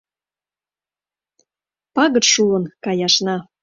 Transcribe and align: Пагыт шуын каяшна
Пагыт 1.95 2.25
шуын 2.31 2.63
каяшна 2.83 3.35